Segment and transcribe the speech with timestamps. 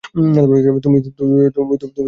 [0.05, 0.45] তুমি যাও
[0.79, 1.99] তো এ-ঘর থেকে।